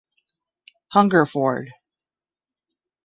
Hungerford. 0.93 1.69